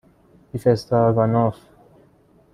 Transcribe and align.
بیف 0.51 0.67
استراگانف 0.67 1.55